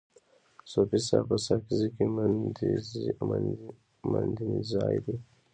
[0.71, 2.05] صوفي صاحب په ساکزی کي
[4.13, 5.15] مندینزای دی.